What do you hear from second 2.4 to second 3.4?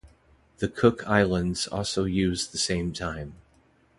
the same time.